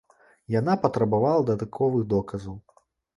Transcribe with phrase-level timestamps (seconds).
[0.59, 2.57] Яна патрабавала дадатковых доказаў.